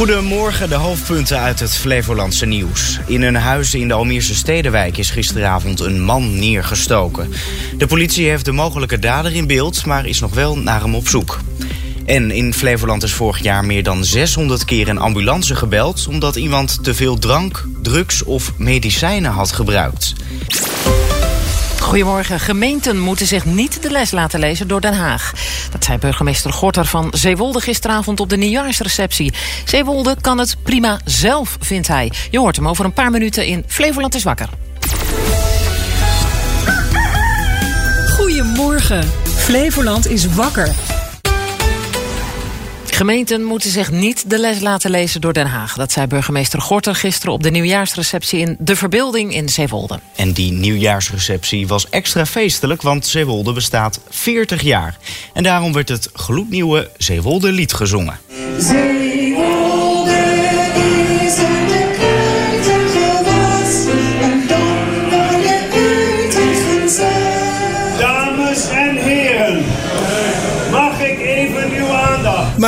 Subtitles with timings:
[0.00, 3.00] Goedemorgen, de hoofdpunten uit het Flevolandse nieuws.
[3.06, 7.32] In een huis in de Almeerse Stedenwijk is gisteravond een man neergestoken.
[7.78, 11.08] De politie heeft de mogelijke dader in beeld, maar is nog wel naar hem op
[11.08, 11.38] zoek.
[12.04, 16.06] En in Flevoland is vorig jaar meer dan 600 keer een ambulance gebeld...
[16.08, 20.14] omdat iemand te veel drank, drugs of medicijnen had gebruikt.
[21.80, 22.40] Goedemorgen.
[22.40, 25.32] Gemeenten moeten zich niet de les laten lezen door Den Haag.
[25.72, 29.32] Dat zei burgemeester Gorter van Zeewolde gisteravond op de nieuwjaarsreceptie.
[29.64, 32.12] Zeewolde kan het prima zelf, vindt hij.
[32.30, 34.48] Je hoort hem over een paar minuten in Flevoland is wakker.
[38.16, 39.12] Goedemorgen.
[39.24, 40.99] Flevoland is wakker.
[43.00, 45.74] Gemeenten moeten zich niet de les laten lezen door Den Haag.
[45.74, 50.00] Dat zei burgemeester Gorter gisteren op de nieuwjaarsreceptie in De Verbeelding in Zeewolde.
[50.16, 54.98] En die nieuwjaarsreceptie was extra feestelijk, want Zeewolde bestaat 40 jaar.
[55.32, 58.18] En daarom werd het gloednieuwe Zeewolde lied gezongen.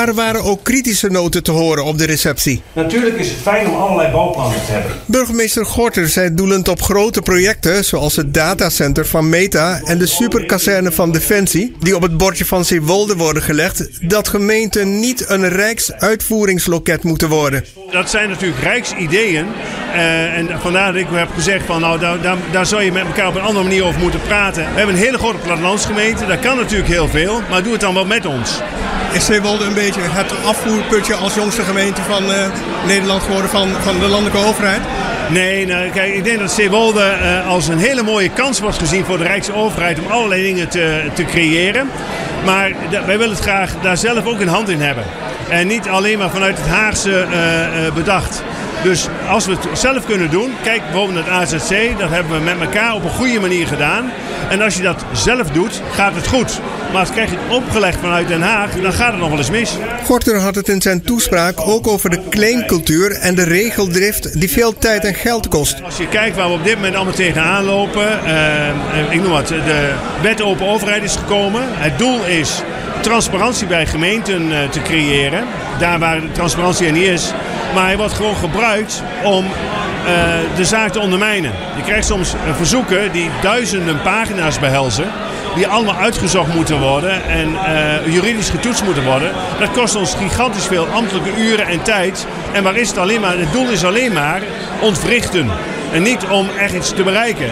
[0.02, 2.62] Maar er waren ook kritische noten te horen op de receptie.
[2.72, 4.92] Natuurlijk is het fijn om allerlei bouwplannen te hebben.
[5.06, 10.92] Burgemeester Gorter zei doelend op grote projecten zoals het datacenter van Meta en de superkazerne
[10.92, 17.02] van Defensie, die op het bordje van Zeewolde worden gelegd, dat gemeenten niet een rijksuitvoeringsloket
[17.02, 17.64] moeten worden.
[17.90, 19.46] Dat zijn natuurlijk rijksideeën.
[19.92, 23.06] Eh, en vandaar dat ik heb gezegd van nou, daar, daar, daar zou je met
[23.06, 24.62] elkaar op een andere manier over moeten praten.
[24.62, 27.94] We hebben een hele grote plattelandsgemeente, daar kan natuurlijk heel veel, maar doe het dan
[27.94, 28.60] wel met ons.
[29.12, 32.46] Is Zeewolde een beetje het afvoerputje als jongste gemeente van eh,
[32.86, 34.80] Nederland geworden van, van de landelijke overheid?
[35.28, 39.04] Nee, nou, kijk, ik denk dat Zeewolde eh, als een hele mooie kans wordt gezien
[39.04, 41.90] voor de Rijksoverheid om allerlei dingen te, te creëren.
[42.44, 45.04] Maar wij willen het graag daar zelf ook een hand in hebben.
[45.48, 47.26] En niet alleen maar vanuit het Haagse
[47.94, 48.42] bedacht.
[48.82, 52.44] Dus als we het zelf kunnen doen, kijk bijvoorbeeld naar het AZC, dat hebben we
[52.44, 54.10] met elkaar op een goede manier gedaan.
[54.50, 56.60] En als je dat zelf doet, gaat het goed.
[56.90, 59.50] Maar als krijg je het opgelegd vanuit Den Haag, dan gaat het nog wel eens
[59.50, 59.76] mis.
[60.04, 64.78] Gorter had het in zijn toespraak ook over de claimcultuur en de regeldrift die veel
[64.78, 65.82] tijd en geld kost.
[65.84, 68.24] Als je kijkt waar we op dit moment allemaal tegenaan lopen.
[68.24, 68.74] eh, eh,
[69.10, 69.92] ik noem wat, de
[70.22, 71.62] wet open overheid is gekomen.
[71.66, 72.62] Het doel is
[73.00, 75.44] transparantie bij gemeenten eh, te creëren.
[75.78, 77.32] Daar waar de transparantie er niet is.
[77.74, 81.52] Maar hij wordt gewoon gebruikt om eh, de zaak te ondermijnen.
[81.76, 85.06] Je krijgt soms eh, verzoeken die duizenden pagina's behelzen.
[85.54, 89.32] Die allemaal uitgezocht moeten worden en eh, juridisch getoetst moeten worden.
[89.58, 92.26] Dat kost ons gigantisch veel ambtelijke uren en tijd.
[92.52, 93.38] En waar is het alleen maar?
[93.38, 94.42] Het doel is alleen maar
[94.80, 95.50] ontwrichten.
[95.92, 97.50] En niet om echt iets te bereiken.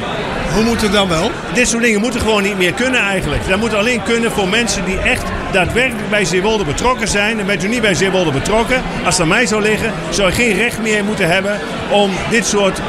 [0.54, 1.30] Hoe moet het dan wel?
[1.54, 3.48] Dit soort dingen moeten gewoon niet meer kunnen eigenlijk.
[3.48, 7.38] Dat moet alleen kunnen voor mensen die echt daadwerkelijk bij Zeewolde betrokken zijn.
[7.40, 10.56] En bent u niet bij Zeewolde betrokken, als aan mij zou liggen, zou je geen
[10.56, 11.58] recht meer moeten hebben
[11.90, 12.80] om dit soort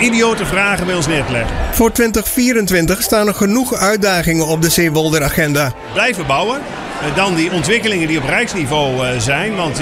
[0.00, 1.56] idiote vragen bij ons neer te leggen.
[1.70, 5.72] Voor 2024 staan er genoeg uitdagingen op de Zeewolder-agenda.
[5.92, 6.60] Blijven bouwen.
[7.00, 9.56] Eh, Dan die ontwikkelingen die op rijksniveau eh, zijn.
[9.56, 9.80] Want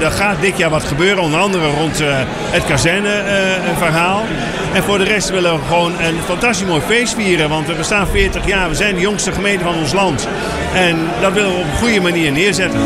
[0.00, 1.22] er gaat dit jaar wat gebeuren.
[1.22, 2.08] Onder andere rond eh,
[2.50, 4.24] het kazerneverhaal.
[4.72, 7.48] en voor de rest willen we gewoon een fantastisch mooi feest vieren.
[7.48, 8.68] Want we bestaan 40 jaar.
[8.68, 10.28] We zijn de jongste gemeente van ons land.
[10.74, 12.80] En dat willen we op een goede manier neerzetten.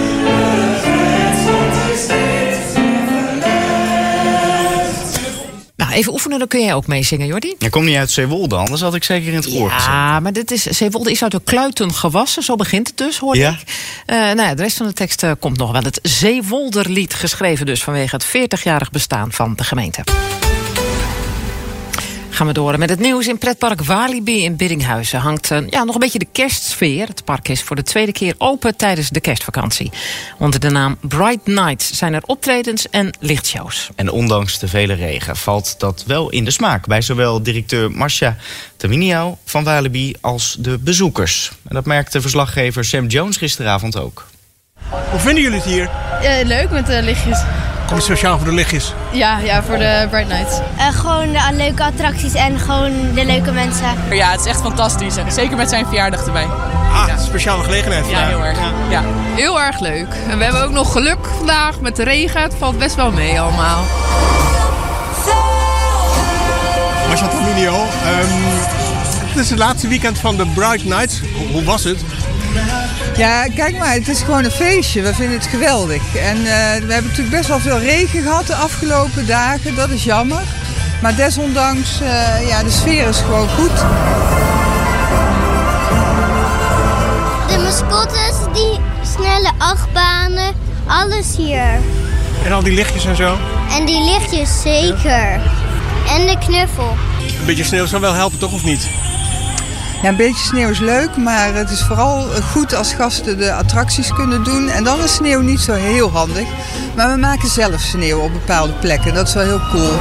[5.92, 7.54] Nou, even oefenen, dan kun jij ook meezingen, Jordi.
[7.58, 9.86] Je komt niet uit Zeewolde, anders had ik zeker in het koor gezet.
[9.88, 12.42] Ja, maar dit is, Zeewolde is uit de kluiten gewassen.
[12.42, 13.50] Zo begint het dus, hoor Ja.
[13.50, 13.56] ik.
[14.06, 15.82] Eh, nou ja, de rest van de tekst eh, komt nog wel.
[15.82, 20.02] Het Zeewolderlied, geschreven dus vanwege het 40-jarig bestaan van de gemeente.
[22.42, 23.26] Gaan we door met het nieuws.
[23.26, 27.06] In pretpark Walibi in Biddinghuizen hangt eh, ja, nog een beetje de kerstsfeer.
[27.06, 29.90] Het park is voor de tweede keer open tijdens de kerstvakantie.
[30.38, 33.90] Onder de naam Bright Nights zijn er optredens en lichtshows.
[33.94, 36.86] En ondanks de vele regen valt dat wel in de smaak...
[36.86, 38.36] bij zowel directeur Marcia
[38.76, 41.52] Terminio van Walibi als de bezoekers.
[41.68, 44.26] En dat merkte verslaggever Sam Jones gisteravond ook.
[45.10, 45.90] Hoe vinden jullie het hier?
[46.22, 47.42] Eh, leuk met de lichtjes.
[47.98, 48.94] Speciaal voor de lichtjes?
[49.12, 50.58] Ja, ja, voor de Bright Nights.
[50.78, 53.86] Eh, gewoon de leuke attracties en gewoon de leuke mensen.
[54.10, 55.16] Ja, het is echt fantastisch.
[55.16, 56.46] En zeker met zijn verjaardag erbij.
[56.92, 58.58] Ah, speciale gelegenheid Ja, heel erg.
[58.90, 59.02] Ja.
[59.34, 60.06] Heel erg leuk.
[60.28, 62.42] En we hebben ook nog geluk vandaag met de regen.
[62.42, 63.84] Het valt best wel mee allemaal.
[67.08, 68.26] Marcel Terminio, ehm,
[69.26, 71.20] het is het laatste weekend van de Bright Nights.
[71.52, 72.04] Hoe was het?
[73.16, 75.02] Ja, kijk maar, het is gewoon een feestje.
[75.02, 76.16] We vinden het geweldig.
[76.16, 76.44] En eh,
[76.86, 79.74] we hebben natuurlijk best wel veel regen gehad de afgelopen dagen.
[79.74, 80.42] Dat is jammer.
[81.02, 83.76] Maar desondanks, eh, ja, de sfeer is gewoon goed.
[87.48, 88.78] De mascottes, die
[89.16, 90.54] snelle achtbanen,
[90.86, 91.80] alles hier.
[92.44, 93.36] En al die lichtjes en zo.
[93.78, 95.40] En die lichtjes zeker.
[96.08, 96.96] En de knuffel.
[97.40, 98.88] Een beetje sneeuw zou wel helpen, toch of niet?
[100.02, 104.12] Ja, een beetje sneeuw is leuk, maar het is vooral goed als gasten de attracties
[104.12, 104.68] kunnen doen.
[104.68, 106.48] En dan is sneeuw niet zo heel handig.
[106.96, 109.14] Maar we maken zelf sneeuw op bepaalde plekken.
[109.14, 109.92] Dat is wel heel cool.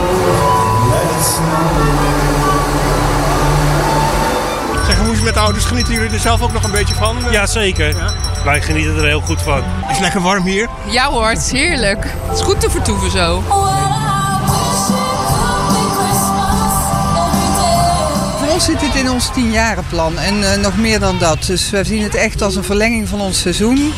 [4.85, 5.65] Zeg, hoe is het met de ouders?
[5.65, 7.17] Genieten jullie er zelf ook nog een beetje van?
[7.31, 7.95] Ja, zeker.
[8.43, 9.57] Wij genieten er heel goed van.
[9.57, 10.69] Is het lekker warm hier?
[10.85, 12.03] Ja hoor, het is heerlijk.
[12.27, 13.43] Het is goed te vertoeven zo.
[18.61, 21.43] Ons zit dit in ons tienjarenplan en eh, nog meer dan dat.
[21.45, 23.93] Dus we zien het echt als een verlenging van ons seizoen.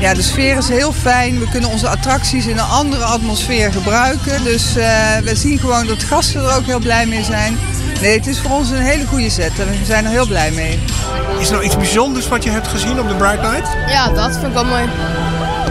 [0.00, 1.38] Ja, de sfeer is heel fijn.
[1.38, 4.44] We kunnen onze attracties in een andere atmosfeer gebruiken.
[4.44, 7.58] Dus eh, we zien gewoon dat de gasten er ook heel blij mee zijn.
[8.00, 10.50] Nee, het is voor ons een hele goede set en we zijn er heel blij
[10.50, 10.78] mee.
[11.38, 13.68] Is er nou iets bijzonders wat je hebt gezien op de Bright Night?
[13.88, 14.88] Ja, dat vind ik wel mooi.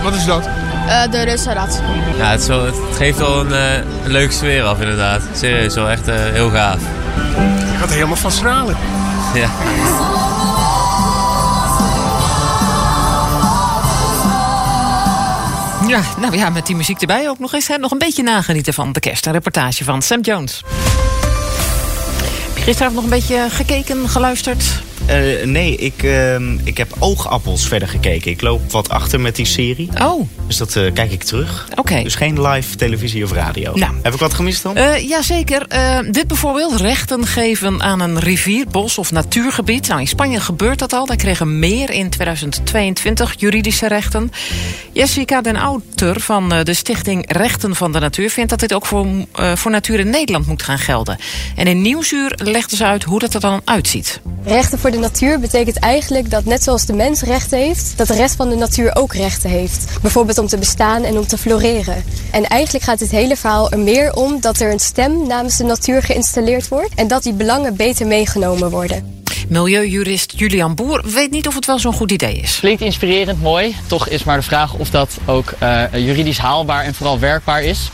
[0.04, 0.50] Wat is dat?
[0.88, 1.82] Eh, de rustaurat.
[2.18, 3.52] Ja, het, wel- het geeft wel een,
[4.04, 5.22] een leuke sfeer af inderdaad.
[5.36, 6.80] Serieus, wel echt eh, heel gaaf.
[7.82, 8.78] Gaat helemaal van stralen.
[9.34, 9.50] Ja.
[15.88, 17.68] Ja, nou ja, met die muziek erbij ook nog eens.
[17.68, 19.26] Hè, nog een beetje nagenieten van de kerst.
[19.26, 20.64] Een reportage van Sam Jones.
[22.48, 24.64] Heb je gisteravond nog een beetje gekeken, geluisterd?
[25.06, 28.32] Eh, nee, ik, ehm, ik heb oogappels verder gekeken.
[28.32, 29.90] Ik loop wat achter met die serie.
[30.02, 30.28] Oh.
[30.48, 31.68] Dus dat eh, kijk ik terug.
[31.76, 32.04] Oké.
[32.04, 33.74] Dus geen live televisie of radio.
[33.76, 33.94] Nou.
[34.02, 34.76] Heb ik wat gemist dan?
[34.76, 35.66] Eh jazeker.
[35.68, 39.88] Eh dit bijvoorbeeld, rechten geven aan een rivier, bos of natuurgebied.
[39.88, 41.06] Nou, in Spanje gebeurt dat al.
[41.06, 44.32] Daar kregen meer in 2022 juridische rechten.
[44.92, 48.30] Jessica den Outer van eh, de stichting Rechten van de Natuur...
[48.30, 51.18] vindt dat dit ook voor, eh, voor natuur in Nederland moet gaan gelden.
[51.56, 54.22] En in Nieuwsuur legde ze uit hoe dat er dan uitziet.
[54.44, 58.14] Rechten voor de natuur betekent eigenlijk dat net zoals de mens rechten heeft, dat de
[58.14, 59.86] rest van de natuur ook rechten heeft.
[60.02, 62.04] Bijvoorbeeld om te bestaan en om te floreren.
[62.32, 65.64] En eigenlijk gaat dit hele verhaal er meer om dat er een stem namens de
[65.64, 69.20] natuur geïnstalleerd wordt en dat die belangen beter meegenomen worden.
[69.48, 72.60] Milieujurist Julian Boer weet niet of het wel zo'n goed idee is.
[72.60, 73.76] Klinkt inspirerend mooi.
[73.88, 77.92] Toch is maar de vraag of dat ook eh, juridisch haalbaar en vooral werkbaar is.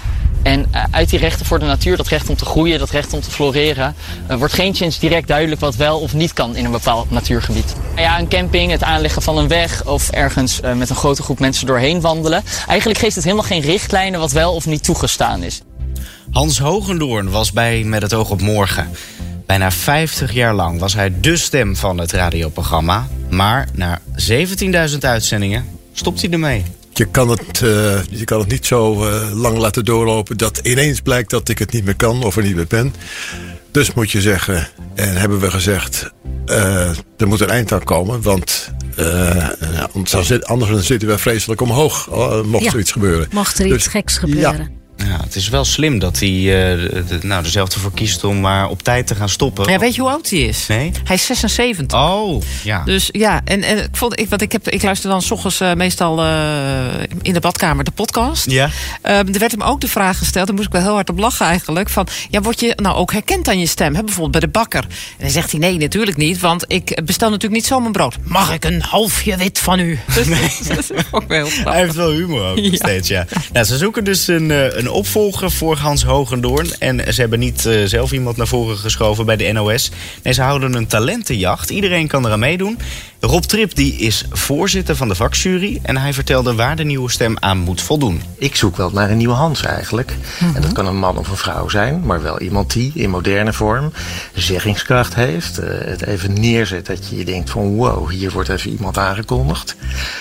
[0.48, 3.14] En eh, uit die rechten voor de natuur, dat recht om te groeien, dat recht
[3.14, 3.96] om te floreren,
[4.28, 7.76] eh, wordt geen sinds direct duidelijk wat wel of niet kan in een bepaald natuurgebied.
[7.96, 11.40] Ja, een camping, het aanleggen van een weg of ergens eh, met een grote groep
[11.40, 12.44] mensen doorheen wandelen.
[12.68, 15.62] Eigenlijk geeft het helemaal geen richtlijnen wat wel of niet toegestaan is.
[16.32, 18.90] Hans Hogendoorn was bij Met het oog op morgen.
[19.46, 23.08] Bijna 50 jaar lang was hij dé stem van het radioprogramma.
[23.30, 24.02] Maar na
[24.92, 26.66] 17.000 uitzendingen stopt hij ermee.
[26.98, 31.02] Je kan het, eh, je kan het niet zo eh, lang laten doorlopen dat ineens
[31.02, 32.94] blijkt dat ik het niet meer kan of er niet meer ben.
[33.72, 36.12] Dus moet je zeggen, en hebben we gezegd,
[36.46, 38.22] eh, er moet een eind aan komen.
[38.22, 39.90] Want ja,
[40.44, 43.28] anders, dan zitten we vreselijk omhoog, eh, mocht Ja, er iets gebeuren.
[43.32, 44.60] Mocht er iets Dus, geks gebeuren.
[44.60, 44.68] ja.
[45.08, 48.70] Ja, het is wel slim dat hij de- nou, er zelf ervoor kiest om maar
[48.70, 49.72] op tijd te gaan stoppen.
[49.72, 50.68] Ja, weet je hoe oud hij is?
[50.68, 50.92] Nee?
[51.04, 52.00] Hij is 76.
[52.00, 52.84] Oh, ja.
[52.84, 55.60] Dus ja, en, en ik, vond, ik, wat ik, heb, ik luister dan s ochtends
[55.60, 56.86] eh, meestal eh,
[57.22, 58.52] in de badkamer de podcast.
[58.52, 58.70] Ja.
[59.02, 61.18] Ehm, er werd hem ook de vraag gesteld, daar moest ik wel heel hard op
[61.20, 61.90] lachen eigenlijk.
[61.90, 63.96] Van, ja, word je nou ook herkend aan je stem?
[63.96, 64.04] Hè?
[64.04, 64.82] Bijvoorbeeld bij de bakker.
[64.84, 64.88] En
[65.18, 68.16] dan zegt hij, nee, natuurlijk niet, want ik bestel natuurlijk niet zo mijn brood.
[68.24, 70.00] Mag ik een halfje wit van u?
[70.14, 70.28] Dus
[70.68, 71.74] dat is ook wel heel grappig.
[71.74, 72.76] Hij heeft wel humor ook nog Ja.
[72.76, 73.26] steeds, ja.
[73.54, 74.50] Nou, ze zoeken dus een,
[74.80, 76.68] een opvolger voor Hans Hogendoorn.
[76.80, 79.92] En ze hebben niet eh, zelf iemand naar voren geschoven bij de NOS.
[80.24, 81.70] Nee, ze houden een talentenjacht.
[81.70, 82.78] Iedereen kan eraan meedoen.
[83.20, 85.80] Rob Trip die is voorzitter van de vakjury.
[85.84, 88.22] En hij vertelde waar de nieuwe stem aan moet voldoen.
[88.38, 90.14] Ik zoek wel naar een nieuwe Hans eigenlijk.
[90.56, 93.54] En dat kan een man of een vrouw zijn, maar wel iemand die in moderne
[93.54, 93.92] vorm
[94.34, 95.58] zeggingskracht heeft.
[95.58, 99.76] eh, het even neerzet dat je je denkt van wow, hier wordt even iemand aangekondigd.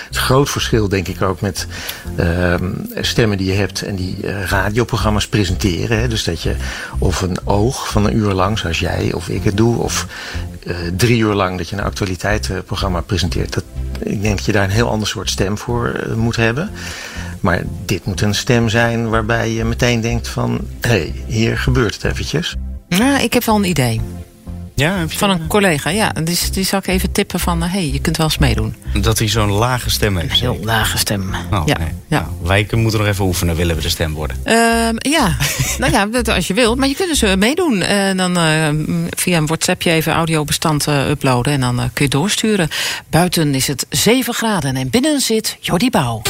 [0.07, 1.67] Het groot verschil denk ik ook met
[2.15, 5.99] ehm, stemmen die je hebt en die eh, radioprogramma's presenteren.
[5.99, 6.07] Hè.
[6.07, 6.55] Dus dat je
[6.97, 10.05] of een oog van een uur lang, zoals jij of ik het doe, of
[10.67, 13.53] eh, drie uur lang dat je een actualiteitenprogramma presenteert.
[13.53, 13.63] Dat,
[13.99, 16.69] ik denk dat je daar een heel ander soort stem voor eh, moet hebben.
[17.39, 20.67] Maar dit moet een stem zijn waarbij je meteen denkt van...
[20.81, 22.55] hé, hey, hier gebeurt het eventjes.
[22.89, 24.01] Nou, ik heb wel een idee.
[24.77, 26.11] Ja, Van een collega, ja.
[26.23, 28.75] Die, die zal ik even tippen van, hé, hey, je kunt wel eens meedoen.
[28.93, 30.31] Dat hij zo'n lage stem heeft.
[30.31, 31.35] Een heel lage stem.
[31.51, 31.77] Oh, ja.
[31.77, 31.87] nee.
[32.07, 34.37] Nou, wij moeten nog even oefenen, willen we de stem worden.
[34.43, 35.37] Ehm, ja,
[35.77, 36.75] nou ja, dat als je wil.
[36.75, 37.81] Maar je kunt dus eh, meedoen.
[37.81, 38.69] En dan eh,
[39.15, 41.53] via een WhatsAppje even audiobestand eh, uploaden.
[41.53, 42.69] En dan eh, kun je doorsturen.
[43.09, 46.21] Buiten is het 7 graden en binnen zit Jordi Bouw.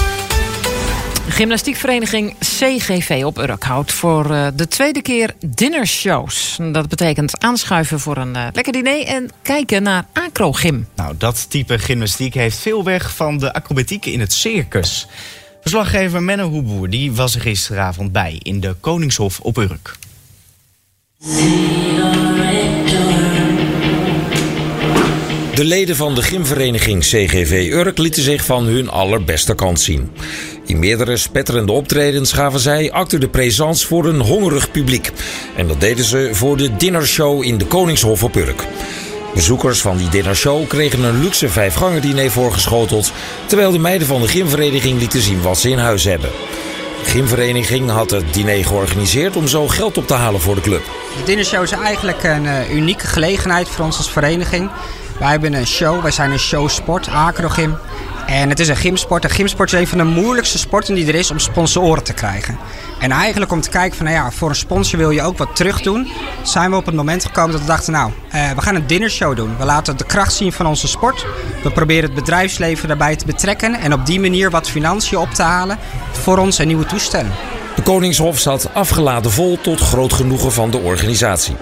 [1.29, 6.57] Gymnastiekvereniging CGV op Urk houdt voor eh, de tweede keer dinnershows.
[6.71, 10.87] Dat betekent aanschuiven voor een eh, lekker diner en kijken naar acrogym.
[10.95, 15.07] Nou, dat type gymnastiek heeft veel weg van de acrobatiek in het circus.
[15.61, 19.95] Verslaggever Menno Hoeboer die was er gisteravond bij in de Koningshof op Urk.
[25.57, 30.11] De leden van de gymvereniging CGV Urk lieten zich van hun allerbeste kant zien.
[30.67, 35.11] In meerdere spetterende optredens gaven zij acte de présence voor een hongerig publiek.
[35.55, 38.63] En dat deden ze voor de dinnershow in de Koningshof op Urk.
[39.33, 43.11] Bezoekers van die dinnershow kregen een luxe vijfgangen diner voorgeschoteld,
[43.45, 46.29] terwijl de meiden van de gymvereniging lieten zien wat ze in huis hebben.
[47.03, 50.83] De gymvereniging had het diner georganiseerd om zo geld op te halen voor de club.
[51.17, 54.69] De dinnershow is eigenlijk een eh, unieke gelegenheid voor ons als vereniging.
[55.19, 57.77] Wij hebben een show, wij zijn een showsport, acrogym.
[58.27, 59.23] En het is een gymsport.
[59.23, 62.57] En gymsport is een van de moeilijkste sporten die er is om sponsoren te krijgen.
[62.99, 65.55] En eigenlijk om te kijken van, nou ja, voor een sponsor wil je ook wat
[65.55, 66.07] terug doen.
[66.43, 69.35] Zijn we op het moment gekomen dat we dachten, nou, eh, we gaan een dinnershow
[69.35, 69.57] doen.
[69.57, 71.25] We laten de kracht zien van onze sport.
[71.63, 73.73] We proberen het bedrijfsleven daarbij te betrekken.
[73.73, 75.77] En op die manier wat financiën op te halen
[76.11, 77.31] voor ons en nieuwe toestellen.
[77.77, 81.55] De Koningshof zat afgeladen vol tot groot genoegen van de organisatie.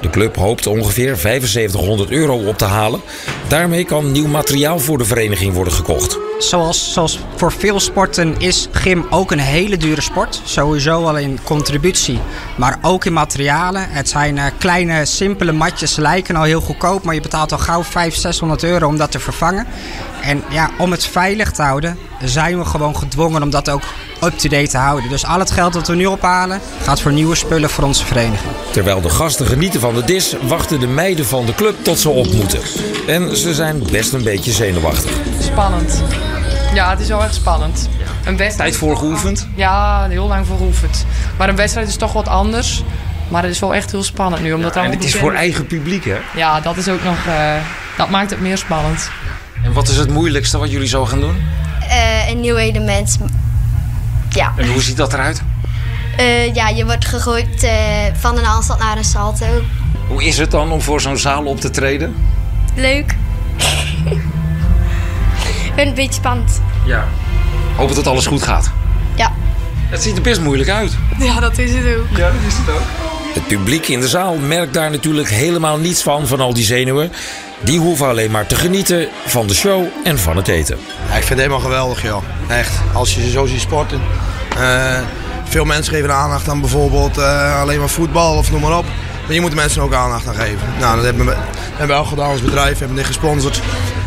[0.00, 3.00] De club hoopt ongeveer 7500 euro op te halen.
[3.48, 6.18] Daarmee kan nieuw materiaal voor de vereniging worden gekocht.
[6.38, 10.40] Zoals, zoals voor veel sporten is gym ook een hele dure sport.
[10.44, 12.18] Sowieso al in contributie,
[12.56, 13.88] maar ook in materialen.
[13.90, 17.82] Het zijn eh, kleine, simpele matjes, lijken al heel goedkoop, maar je betaalt al gauw
[17.82, 19.66] 500, 600 euro om dat te vervangen.
[20.22, 23.82] En ja, om het veilig te houden, zijn we gewoon gedwongen om dat ook
[24.22, 25.10] up-to-date te houden.
[25.10, 28.50] Dus al het geld dat we nu ophalen, gaat voor nieuwe spullen voor onze vereniging.
[28.70, 32.08] Terwijl de gasten genieten van de dis, wachten de meiden van de club tot ze
[32.08, 32.60] op moeten.
[33.06, 35.10] En ze zijn best een beetje zenuwachtig.
[35.40, 36.02] Spannend.
[36.74, 37.88] Ja, het is wel echt spannend.
[38.24, 38.56] Een wedstrijd.
[38.56, 39.48] Tijd voor geoefend?
[39.54, 41.06] Ja, heel lang voor geoefend.
[41.38, 42.82] Maar een wedstrijd is toch wat anders.
[43.28, 44.52] Maar het is wel echt heel spannend nu.
[44.52, 46.16] Omdat En allemaal het is voor eigen publiek, hè?
[46.36, 47.16] Ja, dat is ook nog.
[47.26, 47.54] eh,
[47.96, 49.10] dat maakt het meer spannend.
[49.64, 51.42] En wat is het moeilijkste wat jullie zo gaan doen?
[51.88, 53.18] Eh, een nieuw element.
[54.36, 54.52] Ja.
[54.56, 55.42] En hoe ziet dat eruit?
[56.16, 57.72] Eh, ja, je wordt gegooid eh,
[58.12, 59.46] van een handstand naar een salto.
[60.08, 62.16] Hoe is het dan om voor zo'n zaal op te treden?
[62.74, 63.16] Leuk.
[65.76, 66.60] een beetje spannend.
[66.86, 67.08] Ja.
[67.76, 68.70] Hoop dat alles goed gaat.
[69.14, 69.32] Ja.
[69.88, 70.96] Het ziet er best moeilijk uit.
[71.18, 72.16] Ja, dat is het ook.
[72.16, 72.82] Ja, dat is het ook.
[73.34, 77.12] Het publiek in de zaal merkt daar natuurlijk helemaal niets van, van al die zenuwen.
[77.60, 80.76] Die hoeven alleen maar te genieten van de show en van het eten.
[80.76, 82.22] Ik vind het helemaal geweldig, joh.
[82.48, 82.72] Echt.
[82.92, 84.00] Als je zo ziet sporten.
[84.58, 84.98] Eh,
[85.44, 88.84] veel mensen geven aandacht aan bijvoorbeeld eh, alleen maar voetbal of noem maar op.
[89.24, 90.68] Maar je moet de mensen ook aandacht aan geven.
[90.78, 91.36] Nou, dat hebben we,
[91.74, 92.72] hebben we gedaan als bedrijf.
[92.72, 93.60] We hebben dit gesponsord.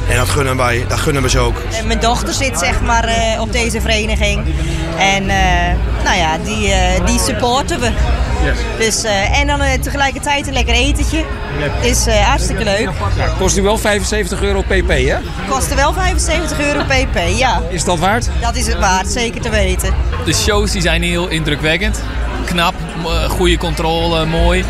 [0.09, 1.61] En dat gunnen wij, dat gunnen we ze ook.
[1.79, 4.45] En Mijn dochter zit zeg maar eh, op deze vereniging.
[4.97, 7.91] En eh, nou ja, die, eh, die supporten we.
[8.77, 11.23] Dus, eh, en dan eh, tegelijkertijd een lekker etentje.
[11.81, 12.89] Is eh, hartstikke leuk.
[13.37, 15.15] Kost u wel 75 euro pp, hè?
[15.49, 17.61] Kostte wel 75 euro pp, ja.
[17.69, 18.29] Is dat waard?
[18.41, 19.93] Dat is het waard, zeker te weten.
[20.25, 22.01] De shows die zijn heel indrukwekkend.
[22.45, 22.73] Knap,
[23.27, 24.65] goede controle, mooi.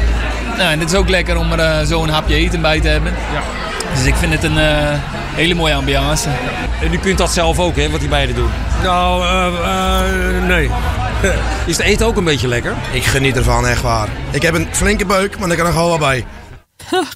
[0.58, 3.14] Nou, en het is ook lekker om er zo een hapje eten bij te hebben.
[3.96, 4.94] Dus ik vind het een eh,
[5.36, 6.30] hele mooie ambiance.
[6.82, 8.50] En u kunt dat zelf ook, hè, wat die beiden doen?
[8.84, 10.70] Nou, eh, nee.
[11.66, 12.76] Is het eten ook een beetje lekker?
[12.92, 14.10] Ik geniet ervan, echt waar.
[14.32, 16.26] Ik heb een flinke beuk, maar daar kan er gewoon wel bij.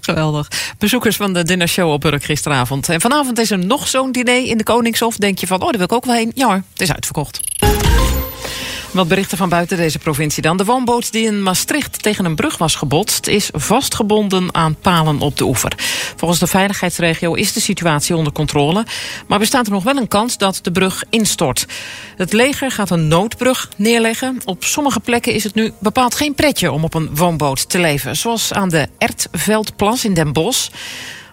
[0.01, 0.47] Geweldig.
[0.77, 2.89] Bezoekers van de dinnershow op Urk gisteravond.
[2.89, 5.15] En vanavond is er nog zo'n diner in de Koningshof.
[5.15, 6.31] Denk je van, oh, daar wil ik ook wel heen.
[6.35, 7.41] Ja hoor, het is uitverkocht.
[8.93, 10.57] Wat berichten van buiten deze provincie dan.
[10.57, 13.27] De woonboot die in Maastricht tegen een brug was gebotst...
[13.27, 15.73] is vastgebonden aan palen op de oever.
[16.15, 18.85] Volgens de veiligheidsregio is de situatie onder controle.
[19.27, 21.65] Maar bestaat er nog wel een kans dat de brug instort.
[22.17, 24.41] Het leger gaat een noodbrug neerleggen.
[24.45, 28.15] Op sommige plekken is het nu bepaald geen pretje om op een woonboot te leven.
[28.15, 30.69] Zoals aan de Ertveldplas in Den Bosch.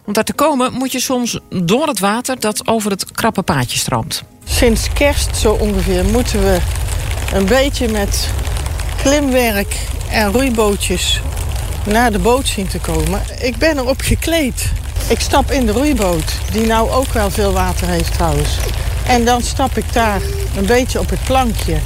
[0.04, 3.78] Om daar te komen moet je soms door het water dat over het krappe paadje
[3.78, 4.22] stroomt.
[4.44, 6.58] Sinds kerst zo ongeveer moeten we
[7.32, 8.28] een beetje met
[9.02, 9.76] klimwerk
[10.10, 11.20] en roeibootjes
[11.87, 13.22] naar de boot zien te komen.
[13.40, 14.72] Ik ben erop gekleed.
[15.08, 18.56] Ik stap in de roeiboot, die nou ook wel veel water heeft trouwens.
[19.06, 20.20] En dan stap ik daar
[20.56, 21.76] een beetje op het plankje.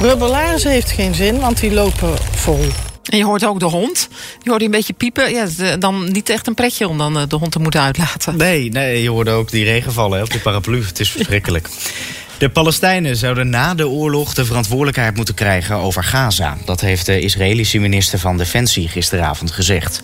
[0.00, 2.64] Rubberlaarzen heeft geen zin, want die lopen vol.
[3.04, 4.08] En je hoort ook de hond.
[4.42, 5.30] Die hoort een beetje piepen.
[5.30, 8.36] Ja, dan niet echt een pretje om dan eh, de hond te moeten uitlaten.
[8.36, 10.84] Nee, nee, je hoorde ook die regen vallen hè, op de paraplu.
[10.84, 11.68] Het is verschrikkelijk.
[12.38, 16.56] De Palestijnen zouden na de oorlog de verantwoordelijkheid moeten krijgen over Gaza.
[16.64, 20.02] Dat heeft de Israëlische minister van Defensie gisteravond gezegd.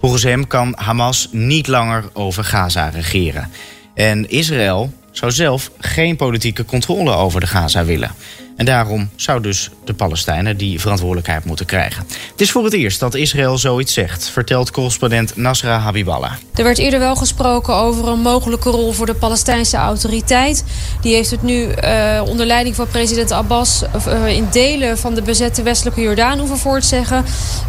[0.00, 3.50] Volgens hem kan Hamas niet langer over Gaza regeren.
[3.94, 8.14] En Israël zou zelf geen politieke controle over de Gaza willen.
[8.56, 12.04] En daarom zou dus de Palestijnen die verantwoordelijkheid moeten krijgen.
[12.30, 16.32] Het is voor het eerst dat Israël zoiets zegt, vertelt correspondent Nasra Habiballah.
[16.54, 20.64] Er werd eerder wel gesproken over een mogelijke rol voor de Palestijnse autoriteit.
[21.00, 25.22] Die heeft het nu uh, onder leiding van president Abbas uh, in delen van de
[25.22, 27.24] bezette westelijke Jordaan hoeven voortzeggen.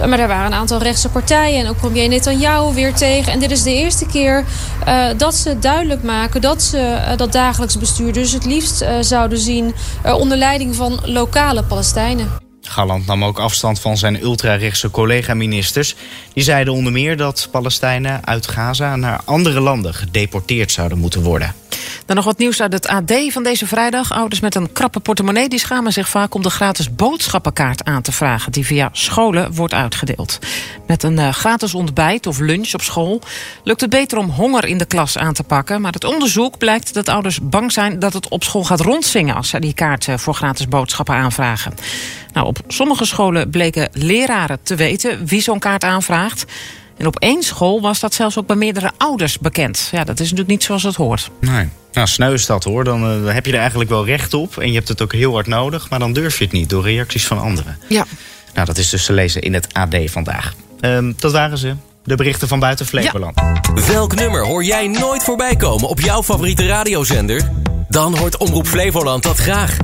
[0.08, 3.32] Maar er waren een aantal rechtse partijen en ook premier Netanyahu weer tegen.
[3.32, 4.46] En dit is de eerste keer
[5.18, 10.38] dat ze duidelijk maken dat ze dat dagelijks bestuur dus het liefst zouden zien onder
[10.38, 12.30] leiding van lokale Palestijnen.
[12.62, 15.96] Galland nam ook afstand van zijn ultrarechtse collega-ministers.
[16.34, 21.54] Die zeiden onder meer dat Palestijnen uit Gaza naar andere landen gedeporteerd zouden moeten worden.
[22.06, 24.12] Dan nog wat nieuws uit het AD van deze vrijdag.
[24.12, 28.12] Ouders met een krappe portemonnee die schamen zich vaak om de gratis boodschappenkaart aan te
[28.12, 30.40] vragen die via scholen wordt uitgedeeld.
[30.88, 33.22] Met een uh, gratis ontbijt of lunch op school
[33.64, 35.82] lukt het beter om honger in de klas aan te pakken.
[35.82, 39.50] Maar het onderzoek blijkt dat ouders bang zijn dat het op school gaat rondzingen als
[39.50, 41.74] ze die kaart voor gratis boodschappen aanvragen.
[42.34, 46.46] Nou, op sommige scholen bleken leraren te weten wie zo'n kaart aanvraagt.
[46.98, 49.90] En op één school was dat zelfs ook bij meerdere ouders bekend.
[49.92, 51.30] Ja, dat is natuurlijk niet zoals het hoort.
[51.40, 51.70] Nee.
[51.92, 52.84] Nou, sneu is dat hoor.
[52.84, 54.58] Dan uh, heb je er eigenlijk wel recht op.
[54.58, 55.90] En je hebt het ook heel hard nodig.
[55.90, 57.78] Maar dan durf je het niet door reacties van anderen.
[57.88, 58.06] Ja.
[58.54, 60.54] Nou, dat is dus te lezen in het AD vandaag.
[60.82, 61.76] Um, dat waren ze.
[62.04, 63.40] De berichten van buiten Flevoland.
[63.40, 63.74] Ja.
[63.88, 67.52] Welk nummer hoor jij nooit voorbij komen op jouw favoriete radiozender?
[67.90, 69.78] Dan hoort Omroep Flevoland dat graag.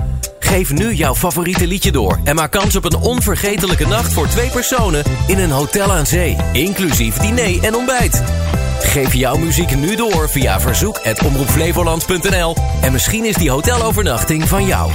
[0.53, 4.49] Geef nu jouw favoriete liedje door en maak kans op een onvergetelijke nacht voor twee
[4.49, 8.23] personen in een hotel aan zee, inclusief diner en ontbijt.
[8.79, 14.91] Geef jouw muziek nu door via verzoek@omroepflevoland.nl en misschien is die hotelovernachting van jou.